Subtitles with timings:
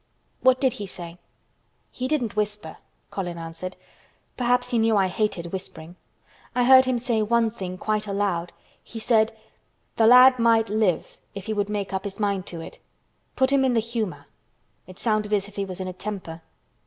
[0.41, 1.19] "What did he say?"
[1.91, 2.77] "He didn't whisper,"
[3.11, 3.75] Colin answered.
[4.35, 5.95] "Perhaps he knew I hated whispering.
[6.55, 8.51] I heard him say one thing quite aloud.
[8.83, 9.31] He said,
[9.97, 12.79] 'The lad might live if he would make up his mind to it.
[13.35, 14.25] Put him in the humor.'
[14.87, 16.41] It sounded as if he was in a temper."